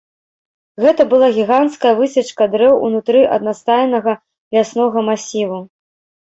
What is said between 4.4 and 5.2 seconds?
ляснога